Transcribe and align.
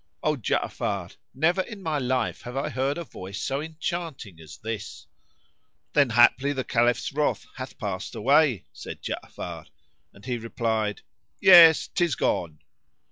O 0.23 0.35
Ja'afar, 0.35 1.15
never 1.35 1.61
in 1.61 1.83
my 1.83 1.99
life 1.99 2.41
have 2.41 2.57
I 2.57 2.69
heard 2.69 2.97
a 2.97 3.03
voice 3.03 3.39
so 3.39 3.61
enchanting 3.61 4.39
as 4.39 4.57
this." 4.57 5.05
"Then 5.93 6.09
haply 6.09 6.53
the 6.53 6.63
Caliph's 6.63 7.13
wrath 7.13 7.45
hath 7.57 7.77
passed 7.77 8.15
away," 8.15 8.65
said 8.73 9.03
Ja'afar, 9.03 9.67
and 10.11 10.25
he 10.25 10.39
replied, 10.39 11.01
"Yes, 11.39 11.87
'tis 11.87 12.15
gone." 12.15 12.61